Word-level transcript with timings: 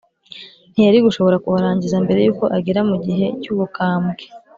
ntiyari 0.71 0.99
gushobora 1.07 1.41
kuharangiza 1.43 1.97
mbere 2.05 2.19
y'uko 2.25 2.45
agera 2.57 2.81
mu 2.89 2.95
gihe 3.05 3.25
cy'ubukambwe. 3.41 4.23